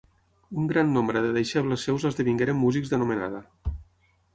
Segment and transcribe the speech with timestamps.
[0.61, 3.49] Un gran nombre de deixebles seus esdevingueren músics d'anomenada.